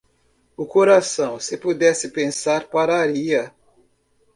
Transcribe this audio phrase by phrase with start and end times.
[0.57, 3.53] O coração, se pudesse pensar, pararia.